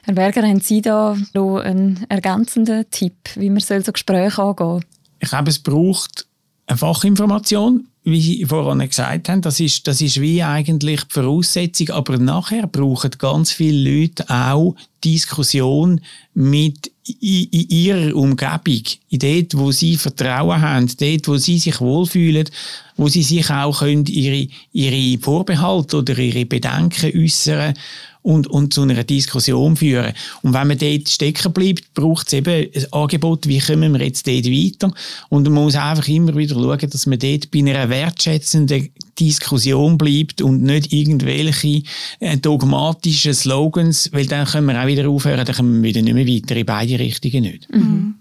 Herr 0.04 0.14
Berger, 0.14 0.42
haben 0.42 0.60
Sie 0.60 0.80
da 0.80 1.16
noch 1.34 1.58
einen 1.58 2.04
ergänzenden 2.08 2.84
Tipp, 2.90 3.14
wie 3.34 3.50
man 3.50 3.60
so 3.60 3.92
Gespräche 3.92 4.42
angehen 4.42 4.84
Ich 5.18 5.28
glaube, 5.28 5.50
es 5.50 5.58
braucht 5.58 6.26
eine 6.66 6.78
Fachinformation 6.78 7.88
wie 8.02 8.20
Sie 8.20 8.44
vorhin 8.46 8.86
gesagt 8.88 9.28
haben, 9.28 9.42
das 9.42 9.60
ist, 9.60 9.86
das 9.86 10.00
ist 10.00 10.20
wie 10.20 10.42
eigentlich 10.42 11.02
die 11.04 11.12
Voraussetzung, 11.12 11.90
aber 11.90 12.16
nachher 12.18 12.66
brauchen 12.66 13.10
ganz 13.18 13.52
viele 13.52 14.00
Leute 14.00 14.28
auch 14.30 14.74
Diskussion 15.04 16.00
mit 16.34 16.90
in 17.20 17.68
ihrer 17.68 18.14
Umgebung, 18.14 18.82
in 19.08 19.18
dort, 19.18 19.56
wo 19.56 19.72
sie 19.72 19.96
Vertrauen 19.96 20.60
haben, 20.60 20.90
dort, 20.98 21.28
wo 21.28 21.36
sie 21.36 21.58
sich 21.58 21.80
wohlfühlen, 21.80 22.48
wo 22.96 23.08
sie 23.08 23.22
sich 23.22 23.50
auch 23.50 23.80
können 23.80 24.06
ihre, 24.06 24.48
ihre 24.72 25.18
Vorbehalte 25.20 25.96
oder 25.98 26.16
ihre 26.18 26.46
Bedenken 26.46 27.12
äußern 27.16 27.74
und, 28.22 28.46
und 28.48 28.74
zu 28.74 28.82
einer 28.82 29.02
Diskussion 29.02 29.76
führen. 29.76 30.12
Und 30.42 30.52
wenn 30.52 30.68
man 30.68 30.78
dort 30.78 31.08
stecken 31.08 31.52
bleibt, 31.52 31.94
braucht 31.94 32.26
es 32.26 32.34
eben 32.34 32.68
ein 32.74 32.92
Angebot, 32.92 33.48
wie 33.48 33.60
kommen 33.60 33.92
wir 33.94 34.04
jetzt 34.04 34.26
dort 34.26 34.44
weiter. 34.44 34.92
Und 35.30 35.44
man 35.44 35.64
muss 35.64 35.74
einfach 35.74 36.06
immer 36.08 36.36
wieder 36.36 36.54
schauen, 36.54 36.90
dass 36.90 37.06
man 37.06 37.18
dort 37.18 37.50
bei 37.50 37.60
einer 37.60 37.88
wertschätzenden 37.90 38.90
Diskussion 39.18 39.98
bleibt 39.98 40.40
und 40.40 40.62
nicht 40.62 40.92
irgendwelche 40.92 41.82
äh, 42.20 42.36
dogmatischen 42.38 43.34
Slogans, 43.34 44.10
weil 44.12 44.26
dann 44.26 44.46
können 44.46 44.66
wir 44.66 44.80
auch 44.80 44.86
wieder 44.86 45.08
aufhören, 45.08 45.44
dann 45.44 45.54
kommen 45.54 45.82
wir 45.82 45.88
wieder 45.90 46.02
nicht 46.02 46.14
mehr 46.14 46.26
weiter, 46.26 46.56
in 46.56 46.66
beide 46.66 46.98
Richtungen 46.98 47.42
nicht. 47.42 47.68
Mhm. 47.70 48.14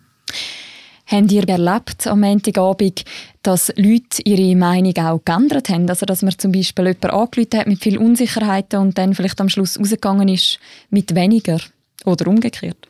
Habt 1.09 1.31
ihr 1.31 1.47
erlebt 1.49 2.05
am 2.05 2.19
Montagabend, 2.19 3.03
dass 3.41 3.73
Leute 3.75 4.21
ihre 4.25 4.55
Meinung 4.55 4.95
auch 4.97 5.21
geändert 5.25 5.69
haben? 5.69 5.89
Also, 5.89 6.05
dass 6.05 6.21
man 6.21 6.37
zum 6.37 6.51
Beispiel 6.51 6.85
jemanden 6.85 7.09
angerufen 7.09 7.59
hat 7.59 7.67
mit 7.67 7.81
viel 7.81 7.97
Unsicherheiten 7.97 8.79
und 8.79 8.97
dann 8.97 9.15
vielleicht 9.15 9.41
am 9.41 9.49
Schluss 9.49 9.79
rausgegangen 9.79 10.27
ist 10.27 10.59
mit 10.91 11.15
weniger? 11.15 11.59
Oder 12.05 12.27
umgekehrt? 12.27 12.87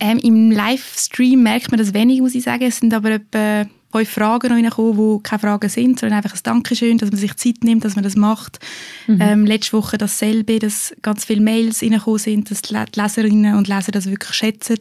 Ähm, 0.00 0.18
Im 0.18 0.50
Livestream 0.50 1.42
merkt 1.42 1.70
man 1.70 1.78
das 1.78 1.92
wenig, 1.92 2.20
muss 2.20 2.34
ich 2.34 2.44
sagen. 2.44 2.64
Es 2.64 2.78
sind 2.78 2.94
aber 2.94 3.10
etwa 3.12 3.66
fünf 3.98 4.10
Fragen 4.10 4.52
reingekommen, 4.52 4.96
die 4.96 5.22
keine 5.22 5.40
Fragen 5.40 5.68
sind, 5.68 6.00
sondern 6.00 6.18
einfach 6.18 6.34
ein 6.34 6.40
Dankeschön, 6.42 6.98
dass 6.98 7.10
man 7.10 7.20
sich 7.20 7.36
Zeit 7.36 7.62
nimmt, 7.62 7.84
dass 7.84 7.94
man 7.94 8.04
das 8.04 8.16
macht. 8.16 8.58
Mhm. 9.06 9.20
Ähm, 9.20 9.46
letzte 9.46 9.74
Woche 9.74 9.98
dasselbe, 9.98 10.58
dass 10.58 10.94
ganz 11.02 11.24
viele 11.24 11.40
Mails 11.40 11.82
reingekommen 11.82 12.18
sind, 12.18 12.50
dass 12.50 12.62
die 12.62 12.74
Leserinnen 12.94 13.56
und 13.56 13.68
Leser 13.68 13.92
das 13.92 14.06
wirklich 14.06 14.34
schätzen. 14.34 14.78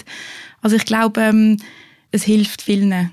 Also 0.62 0.75
ich 0.75 0.86
glaube, 0.86 1.22
ähm, 1.22 1.58
es 2.12 2.24
hilft 2.24 2.62
vielen. 2.62 3.12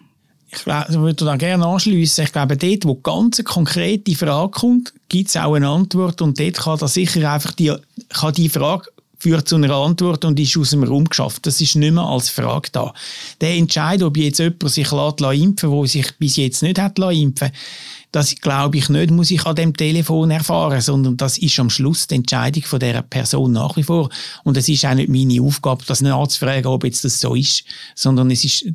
Ich 0.53 0.67
würde 0.67 1.25
da 1.25 1.37
gerne 1.37 1.65
anschliessen. 1.65 2.25
Ich 2.25 2.33
glaube, 2.33 2.57
dort, 2.57 2.85
wo 2.85 2.97
ganz 2.97 3.39
eine 3.39 3.45
konkrete 3.45 4.17
Frage 4.17 4.51
kommt, 4.51 4.93
gibt 5.09 5.29
es 5.29 5.37
auch 5.37 5.55
eine 5.55 5.69
Antwort 5.69 6.21
und 6.23 6.41
dort 6.41 6.57
kann 6.57 6.79
das 6.79 6.95
sicher 6.95 7.33
einfach 7.33 7.53
die, 7.53 7.73
kann 8.09 8.33
die 8.35 8.49
Frage 8.49 8.87
führt 9.21 9.47
zu 9.47 9.57
einer 9.57 9.75
Antwort 9.75 10.25
und 10.25 10.41
ist 10.41 10.57
aus 10.57 10.71
dem 10.71 10.83
Raum 10.83 11.05
geschafft. 11.05 11.47
Das 11.47 11.61
ist 11.61 11.77
nicht 11.77 11.93
mehr 11.93 12.05
als 12.05 12.31
Frage 12.31 12.71
da. 12.73 12.93
Der 13.41 13.55
Entscheid, 13.55 14.03
ob 14.03 14.17
jetzt 14.17 14.39
jemand 14.39 14.71
sich 14.71 14.91
impfen 14.91 15.31
lässt, 15.31 15.63
der 15.63 15.87
sich 15.87 16.19
bis 16.19 16.37
jetzt 16.37 16.63
nicht 16.63 16.81
hat 16.81 16.99
impfen 16.99 17.53
das 18.13 18.35
glaube 18.35 18.79
ich 18.79 18.89
nicht, 18.89 19.11
muss 19.11 19.31
ich 19.31 19.47
an 19.47 19.55
dem 19.55 19.77
Telefon 19.77 20.31
erfahren, 20.31 20.81
sondern 20.81 21.17
das 21.17 21.39
ist 21.39 21.59
am 21.61 21.71
Schluss 21.71 22.09
die 22.09 22.17
Entscheidung 22.17 22.65
von 22.65 22.81
der 22.81 23.03
Person 23.03 23.53
nach 23.53 23.77
wie 23.77 23.85
vor. 23.85 24.09
Und 24.43 24.57
es 24.57 24.69
ist 24.69 24.85
auch 24.85 24.95
nicht 24.95 25.09
meine 25.09 25.41
Aufgabe, 25.41 25.85
das 25.87 26.01
nachzufragen, 26.01 26.67
ob 26.67 26.85
jetzt 26.85 27.05
das 27.05 27.21
so 27.21 27.35
ist, 27.35 27.65
sondern 27.95 28.31
es 28.31 28.45
ist 28.45 28.67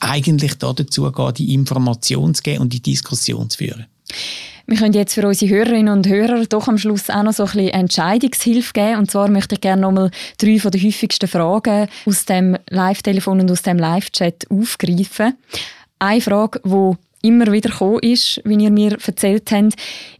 eigentlich 0.00 0.54
dazu 0.58 1.10
gehen, 1.10 1.34
die 1.34 1.54
Information 1.54 2.34
zu 2.34 2.42
geben 2.42 2.62
und 2.62 2.72
die 2.72 2.82
Diskussion 2.82 3.48
zu 3.48 3.58
führen. 3.58 3.86
Wir 4.68 4.78
können 4.78 4.94
jetzt 4.94 5.14
für 5.14 5.26
unsere 5.26 5.54
Hörerinnen 5.54 5.96
und 5.96 6.08
Hörer 6.08 6.44
doch 6.46 6.66
am 6.66 6.76
Schluss 6.76 7.08
auch 7.08 7.22
noch 7.22 7.32
so 7.32 7.44
ein 7.44 7.52
bisschen 7.52 7.68
Entscheidungshilfe 7.68 8.72
geben. 8.72 8.98
Und 8.98 9.10
zwar 9.10 9.28
möchte 9.28 9.54
ich 9.54 9.60
gerne 9.60 9.82
nochmal 9.82 10.10
drei 10.38 10.58
von 10.58 10.72
den 10.72 10.82
häufigsten 10.82 11.28
Fragen 11.28 11.86
aus 12.04 12.24
dem 12.24 12.56
Live-Telefon 12.68 13.40
und 13.40 13.50
aus 13.50 13.62
dem 13.62 13.78
Live-Chat 13.78 14.50
aufgreifen. 14.50 15.36
Eine 16.00 16.20
Frage, 16.20 16.60
die 16.64 17.28
immer 17.28 17.52
wieder 17.52 17.70
gekommen 17.70 18.00
ist, 18.00 18.40
wie 18.44 18.56
ihr 18.56 18.72
mir 18.72 18.98
erzählt 19.06 19.52
habt, 19.52 19.74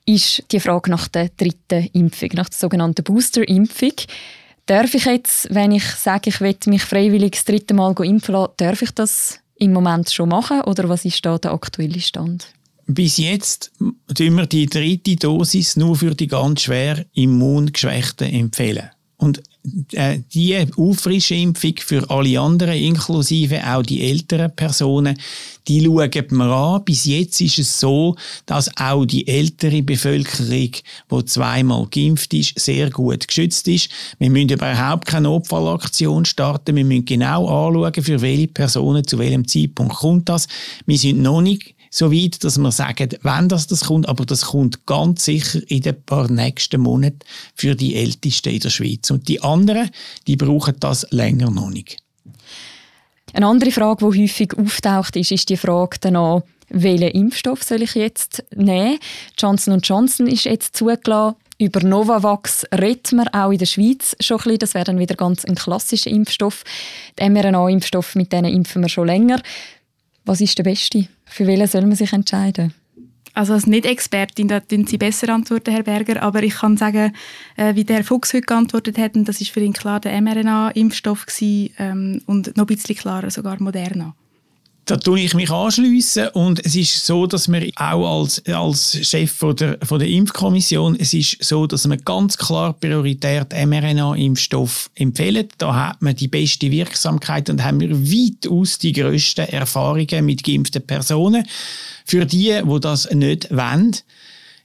ist 0.04 0.44
die 0.52 0.60
Frage 0.60 0.90
nach 0.90 1.08
der 1.08 1.30
dritten 1.36 1.88
Impfung, 1.92 2.30
nach 2.34 2.48
der 2.48 2.58
sogenannten 2.58 3.02
Booster-Impfung. 3.02 3.92
Darf 4.66 4.94
ich 4.94 5.06
jetzt, 5.06 5.52
wenn 5.52 5.72
ich 5.72 5.84
sage, 5.84 6.30
ich 6.30 6.40
will 6.40 6.56
mich 6.66 6.82
freiwillig 6.82 7.32
das 7.32 7.44
dritte 7.46 7.74
Mal 7.74 7.94
impfen 8.04 8.34
lassen, 8.34 8.52
darf 8.58 8.80
ich 8.82 8.92
das 8.92 9.40
im 9.56 9.72
Moment 9.72 10.10
schon 10.10 10.28
machen 10.28 10.60
oder 10.62 10.88
was 10.88 11.04
ist 11.04 11.24
da 11.26 11.36
der 11.36 11.52
aktuelle 11.52 12.00
Stand? 12.00 12.46
Bis 12.86 13.16
jetzt 13.16 13.72
empfehlen 14.08 14.36
wir 14.36 14.46
die 14.46 14.66
dritte 14.66 15.16
Dosis 15.16 15.76
nur 15.76 15.96
für 15.96 16.14
die 16.14 16.28
ganz 16.28 16.62
schwer 16.62 17.04
Immungeschwächten 17.14 18.32
empfehlen. 18.32 18.90
Und 19.18 19.42
äh, 19.92 20.20
die 20.34 20.56
Auffrischimpfung 20.76 21.74
für 21.78 22.08
alle 22.10 22.38
anderen, 22.38 22.74
inklusive 22.74 23.66
auch 23.66 23.82
die 23.82 24.02
älteren 24.02 24.54
Personen, 24.54 25.18
die 25.66 25.82
schauen 25.82 26.12
wir 26.30 26.44
an. 26.44 26.84
Bis 26.84 27.06
jetzt 27.06 27.40
ist 27.40 27.58
es 27.58 27.80
so, 27.80 28.14
dass 28.44 28.70
auch 28.76 29.06
die 29.06 29.26
ältere 29.26 29.82
Bevölkerung, 29.82 30.70
die 31.10 31.24
zweimal 31.24 31.86
geimpft 31.90 32.34
ist, 32.34 32.58
sehr 32.60 32.90
gut 32.90 33.26
geschützt 33.26 33.66
ist. 33.68 33.88
Wir 34.18 34.30
müssen 34.30 34.50
überhaupt 34.50 35.06
keine 35.06 35.28
Notfallaktion 35.28 36.24
starten. 36.24 36.76
Wir 36.76 36.84
müssen 36.84 37.06
genau 37.06 37.46
anschauen, 37.46 38.04
für 38.04 38.20
welche 38.20 38.48
Personen 38.48 39.06
zu 39.06 39.18
welchem 39.18 39.48
Zeitpunkt 39.48 39.96
kommt 39.96 40.28
das. 40.28 40.46
Wir 40.84 40.98
sind 40.98 41.22
noch 41.22 41.40
nicht 41.40 41.75
so 41.96 42.12
weit, 42.12 42.44
dass 42.44 42.58
wir 42.58 42.72
sagen, 42.72 43.08
wenn 43.22 43.48
das, 43.48 43.66
das 43.68 43.84
kommt, 43.84 44.08
aber 44.08 44.26
das 44.26 44.46
kommt 44.46 44.84
ganz 44.84 45.24
sicher 45.24 45.60
in 45.68 45.80
den 45.80 46.02
paar 46.02 46.30
nächsten 46.30 46.82
Monaten 46.82 47.20
für 47.54 47.74
die 47.74 47.96
Ältesten 47.96 48.52
in 48.52 48.60
der 48.60 48.68
Schweiz. 48.68 49.10
Und 49.10 49.28
die 49.28 49.40
anderen, 49.42 49.90
die 50.26 50.36
brauchen 50.36 50.74
das 50.78 51.06
länger 51.10 51.50
noch 51.50 51.70
nicht. 51.70 51.96
Eine 53.32 53.46
andere 53.46 53.70
Frage, 53.70 54.10
die 54.10 54.22
häufig 54.22 54.52
auftaucht, 54.58 55.16
ist, 55.16 55.32
ist 55.32 55.48
die 55.48 55.56
Frage 55.56 55.96
danach, 56.00 56.42
welchen 56.68 57.08
Impfstoff 57.08 57.62
soll 57.62 57.82
ich 57.82 57.94
jetzt 57.94 58.44
nehmen? 58.54 58.98
Johnson 59.38 59.80
Johnson 59.80 60.26
ist 60.26 60.44
jetzt 60.44 60.76
zugelassen. 60.76 61.36
Über 61.58 61.80
Novavax 61.80 62.66
redet 62.78 63.12
man 63.12 63.28
auch 63.28 63.50
in 63.50 63.58
der 63.58 63.64
Schweiz 63.64 64.14
schon 64.20 64.36
ein 64.38 64.42
bisschen. 64.42 64.58
Das 64.58 64.74
wäre 64.74 64.84
dann 64.84 64.98
wieder 64.98 65.14
ganz 65.14 65.44
ein 65.46 65.54
klassischer 65.54 66.10
Impfstoff. 66.10 66.64
Der 67.18 67.30
mRNA-Impfstoff, 67.30 68.14
mit 68.14 68.30
denen 68.32 68.52
impfen 68.52 68.82
wir 68.82 68.90
schon 68.90 69.06
länger. 69.06 69.40
Was 70.26 70.40
ist 70.40 70.58
der 70.58 70.64
beste? 70.64 71.06
Für 71.24 71.46
welchen 71.46 71.68
soll 71.68 71.86
man 71.86 71.94
sich 71.94 72.12
entscheiden? 72.12 72.74
Also 73.32 73.52
als 73.52 73.66
Nicht-Expertin, 73.66 74.48
da 74.48 74.60
Sie 74.68 74.98
besser 74.98 75.28
antworten, 75.28 75.70
Herr 75.70 75.84
Berger, 75.84 76.22
aber 76.22 76.42
ich 76.42 76.54
kann 76.54 76.76
sagen, 76.76 77.12
äh, 77.56 77.74
wie 77.74 77.84
der 77.84 77.96
Herr 77.96 78.04
Fuchs 78.04 78.32
heute 78.32 78.46
geantwortet 78.46 78.98
hat, 78.98 79.12
das 79.14 79.40
ist 79.40 79.50
für 79.50 79.60
ihn 79.60 79.72
klar 79.72 80.00
der 80.00 80.20
mRNA-Impfstoff 80.20 81.26
ähm, 81.40 82.22
und 82.26 82.56
noch 82.56 82.64
ein 82.64 82.66
bisschen 82.66 82.96
klarer 82.96 83.30
sogar 83.30 83.62
Moderna. 83.62 84.16
Da 84.86 84.96
tue 84.96 85.18
ich 85.18 85.34
mich 85.34 85.50
anschliessen 85.50 86.28
und 86.28 86.64
es 86.64 86.76
ist 86.76 87.04
so, 87.04 87.26
dass 87.26 87.50
wir 87.50 87.72
auch 87.74 88.20
als, 88.20 88.40
als 88.46 88.96
Chef 89.04 89.32
von 89.32 89.56
der, 89.56 89.78
von 89.82 89.98
der 89.98 90.06
Impfkommission, 90.06 90.94
es 90.94 91.12
ist 91.12 91.42
so, 91.42 91.66
dass 91.66 91.88
wir 91.88 91.96
ganz 91.96 92.38
klar 92.38 92.72
prioritär 92.72 93.48
mRNA-Impfstoff 93.50 94.88
empfehlen. 94.94 95.48
Da 95.58 95.88
hat 95.88 96.02
man 96.02 96.14
die 96.14 96.28
beste 96.28 96.70
Wirksamkeit 96.70 97.50
und 97.50 97.64
haben 97.64 97.80
wir 97.80 97.90
weitaus 97.90 98.78
die 98.78 98.92
grössten 98.92 99.48
Erfahrungen 99.48 100.24
mit 100.24 100.44
geimpften 100.44 100.86
Personen. 100.86 101.44
Für 102.04 102.24
die, 102.24 102.60
wo 102.62 102.78
das 102.78 103.10
nicht 103.10 103.50
wollen, 103.50 103.96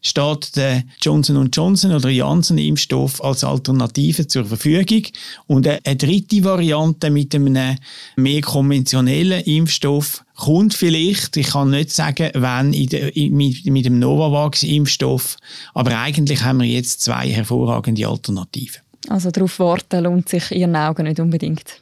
steht 0.02 0.56
der 0.56 0.84
Johnson 1.00 1.50
Johnson 1.54 1.94
oder 1.94 2.10
Janssen-Impfstoff 2.10 3.24
als 3.24 3.44
Alternative 3.44 4.28
zur 4.28 4.46
Verfügung. 4.46 5.04
Und 5.48 5.68
eine 5.68 5.96
dritte 5.96 6.44
Variante 6.44 7.10
mit 7.10 7.34
einem 7.36 7.78
mehr 8.16 8.42
konventionellen 8.42 9.44
Impfstoff 9.44 10.24
kommt 10.36 10.74
vielleicht, 10.74 11.38
ich 11.38 11.50
kann 11.50 11.70
nicht 11.70 11.92
sagen, 11.92 12.32
wann 12.34 12.72
der, 12.72 13.12
mit, 13.16 13.66
mit 13.66 13.86
dem 13.86 14.00
Novavax-Impfstoff, 14.00 15.38
aber 15.76 15.98
eigentlich 16.00 16.42
haben 16.44 16.62
wir 16.62 16.68
jetzt 16.68 17.02
zwei 17.02 17.30
hervorragende 17.30 18.08
Alternativen. 18.08 18.82
Also 19.08 19.30
darauf 19.30 19.60
warten 19.60 20.04
lohnt 20.04 20.30
sich 20.30 20.52
Ihren 20.52 20.76
Augen 20.76 21.04
nicht 21.04 21.20
unbedingt 21.20 21.82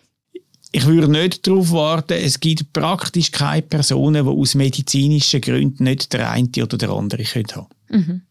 ich 0.71 0.85
würde 0.85 1.11
nicht 1.11 1.47
darauf 1.47 1.71
warten. 1.71 2.13
Es 2.13 2.39
gibt 2.39 2.73
praktisch 2.73 3.31
keine 3.31 3.63
Personen, 3.63 4.23
die 4.25 4.31
aus 4.31 4.55
medizinischen 4.55 5.41
Gründen 5.41 5.83
nicht 5.83 6.13
der 6.13 6.29
eine 6.29 6.47
oder 6.61 6.77
der 6.77 6.89
andere 6.91 7.23
haben 7.23 7.43
können. 7.43 7.65
Mhm. 7.89 8.21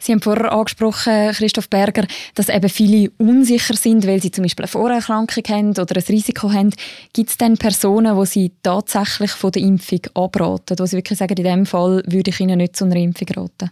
Sie 0.00 0.12
haben 0.12 0.20
vorher 0.20 0.52
angesprochen, 0.52 1.32
Christoph 1.32 1.68
Berger, 1.68 2.06
dass 2.34 2.48
eben 2.48 2.68
viele 2.68 3.10
unsicher 3.18 3.74
sind, 3.74 4.06
weil 4.06 4.20
sie 4.20 4.30
zum 4.30 4.42
Beispiel 4.42 4.64
eine 4.64 4.70
Vorerkrankung 4.70 5.44
haben 5.48 5.70
oder 5.70 5.96
ein 5.96 6.02
Risiko 6.08 6.52
haben. 6.52 6.70
Gibt 7.12 7.30
es 7.30 7.36
denn 7.36 7.56
Personen, 7.56 8.18
die 8.18 8.26
sie 8.26 8.52
tatsächlich 8.62 9.30
von 9.30 9.52
der 9.52 9.62
Impfung 9.62 10.00
abraten, 10.14 10.78
wo 10.78 10.86
sie 10.86 10.96
wirklich 10.96 11.18
sagen, 11.18 11.36
in 11.36 11.44
diesem 11.44 11.66
Fall 11.66 12.02
würde 12.06 12.30
ich 12.30 12.40
ihnen 12.40 12.58
nicht 12.58 12.76
zu 12.76 12.84
einer 12.84 12.96
Impfung 12.96 13.28
raten? 13.28 13.70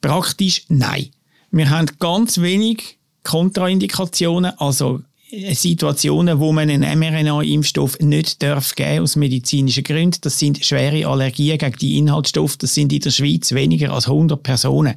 Praktisch 0.00 0.64
nein. 0.68 1.10
Wir 1.50 1.68
haben 1.68 1.86
ganz 1.98 2.40
wenig 2.40 2.98
Kontraindikationen, 3.24 4.52
also 4.58 5.00
Situationen, 5.30 6.40
wo 6.40 6.52
man 6.52 6.68
einen 6.68 6.98
mRNA-Impfstoff 6.98 7.98
nicht 8.00 8.42
darf 8.42 8.74
geben 8.74 9.04
aus 9.04 9.14
medizinischen 9.14 9.84
Gründen. 9.84 10.18
Das 10.22 10.38
sind 10.38 10.64
schwere 10.64 11.06
Allergien 11.06 11.56
gegen 11.56 11.76
die 11.76 11.98
Inhaltsstoffe. 11.98 12.56
Das 12.56 12.74
sind 12.74 12.92
in 12.92 13.00
der 13.00 13.10
Schweiz 13.10 13.52
weniger 13.52 13.92
als 13.92 14.08
100 14.08 14.42
Personen. 14.42 14.96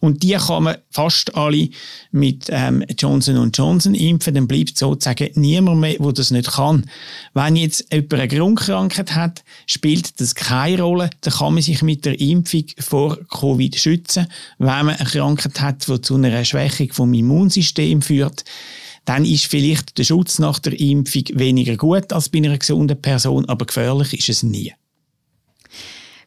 Und 0.00 0.24
die 0.24 0.32
kann 0.32 0.64
man 0.64 0.76
fast 0.90 1.36
alle 1.36 1.68
mit 2.10 2.46
ähm, 2.48 2.84
Johnson 2.98 3.50
Johnson 3.52 3.94
impfen. 3.94 4.34
Dann 4.34 4.48
bleibt 4.48 4.76
sozusagen 4.76 5.30
niemand 5.34 5.80
mehr, 5.80 5.98
der 5.98 6.12
das 6.12 6.32
nicht 6.32 6.50
kann. 6.50 6.90
Wenn 7.34 7.54
jetzt 7.54 7.92
jemand 7.92 8.14
eine 8.14 8.28
Grundkrankheit 8.28 9.14
hat, 9.14 9.44
spielt 9.66 10.20
das 10.20 10.34
keine 10.34 10.82
Rolle. 10.82 11.10
Dann 11.20 11.34
kann 11.34 11.54
man 11.54 11.62
sich 11.62 11.82
mit 11.82 12.04
der 12.04 12.18
Impfung 12.20 12.64
vor 12.80 13.18
Covid 13.28 13.76
schützen. 13.76 14.26
Wenn 14.58 14.86
man 14.86 14.96
eine 14.96 15.08
Krankheit 15.08 15.60
hat, 15.60 15.86
die 15.86 16.00
zu 16.00 16.16
einer 16.16 16.44
Schwächung 16.44 16.92
vom 16.92 17.14
Immunsystem 17.14 18.02
führt, 18.02 18.44
dann 19.10 19.24
ist 19.24 19.46
vielleicht 19.46 19.98
der 19.98 20.04
Schutz 20.04 20.38
nach 20.38 20.60
der 20.60 20.78
Impfung 20.78 21.24
weniger 21.32 21.76
gut 21.76 22.12
als 22.12 22.28
bei 22.28 22.38
einer 22.38 22.56
gesunden 22.56 23.02
Person, 23.02 23.44
aber 23.46 23.66
gefährlich 23.66 24.16
ist 24.16 24.28
es 24.28 24.44
nie. 24.44 24.72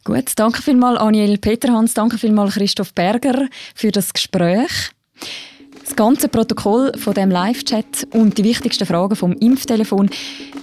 Gut, 0.04 0.34
danke 0.36 0.62
vielmals 0.62 1.00
Aniel 1.00 1.38
Peterhans, 1.38 1.94
danke 1.94 2.18
vielmals 2.18 2.56
Christoph 2.56 2.94
Berger 2.94 3.48
für 3.74 3.92
das 3.92 4.12
Gespräch. 4.12 4.92
Das 5.82 5.96
ganze 5.96 6.28
Protokoll 6.28 6.92
von 6.98 7.14
dem 7.14 7.32
Live-Chat 7.32 8.10
und 8.12 8.38
die 8.38 8.44
wichtigsten 8.44 8.86
Fragen 8.86 9.16
vom 9.16 9.32
Impftelefon, 9.32 10.10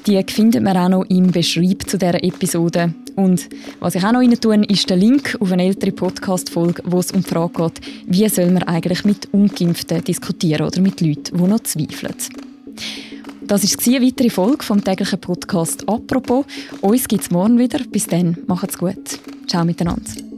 die 0.06 0.22
findet 0.28 0.62
man 0.62 0.76
auch 0.76 0.88
noch 0.90 1.04
im 1.04 1.30
Beschreib 1.30 1.88
zu 1.88 1.96
dieser 1.96 2.22
Episode. 2.22 2.92
Und 3.16 3.48
was 3.80 3.94
ich 3.94 4.04
auch 4.04 4.12
noch 4.12 4.20
rein 4.20 4.64
ist 4.64 4.88
der 4.88 4.96
Link 4.96 5.36
auf 5.40 5.52
eine 5.52 5.64
ältere 5.64 5.92
Podcast-Folge, 5.92 6.82
wo 6.84 6.98
es 6.98 7.12
um 7.12 7.22
die 7.22 7.28
Frage 7.28 7.52
geht, 7.62 7.80
wie 8.06 8.28
soll 8.28 8.50
man 8.50 8.62
eigentlich 8.64 9.04
mit 9.04 9.28
Ungeimpften 9.32 10.04
diskutieren 10.04 10.66
oder 10.66 10.80
mit 10.80 11.00
Leuten, 11.00 11.36
die 11.36 11.42
noch 11.42 11.60
zweifeln. 11.60 12.14
Das 13.42 13.64
war 13.64 13.94
eine 13.94 14.06
weitere 14.06 14.30
Folge 14.30 14.64
vom 14.64 14.84
täglichen 14.84 15.20
Podcast 15.20 15.88
«Apropos». 15.88 16.44
Uns 16.82 17.08
gibt 17.08 17.24
es 17.24 17.30
morgen 17.30 17.58
wieder. 17.58 17.80
Bis 17.90 18.06
dann, 18.06 18.36
macht's 18.46 18.78
gut. 18.78 19.18
Ciao 19.48 19.64
miteinander. 19.64 20.29